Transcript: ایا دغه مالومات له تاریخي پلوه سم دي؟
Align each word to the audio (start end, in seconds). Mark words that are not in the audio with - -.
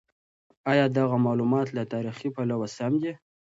ایا 0.71 0.85
دغه 0.97 1.17
مالومات 1.25 1.67
له 1.77 1.83
تاریخي 1.93 2.29
پلوه 2.35 2.67
سم 2.77 2.93
دي؟ 3.01 3.11